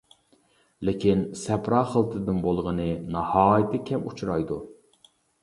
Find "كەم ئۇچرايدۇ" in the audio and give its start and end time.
3.93-4.61